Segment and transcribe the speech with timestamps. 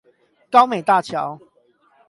[0.49, 1.39] 高美大橋